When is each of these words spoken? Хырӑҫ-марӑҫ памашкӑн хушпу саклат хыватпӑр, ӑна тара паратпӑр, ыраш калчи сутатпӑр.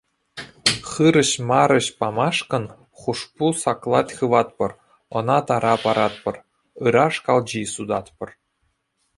Хырӑҫ-марӑҫ 0.91 1.87
памашкӑн 2.03 2.65
хушпу 3.03 3.47
саклат 3.61 4.07
хыватпӑр, 4.21 4.71
ӑна 5.21 5.39
тара 5.53 5.75
паратпӑр, 5.87 6.35
ыраш 6.89 7.15
калчи 7.29 7.61
сутатпӑр. 7.75 8.29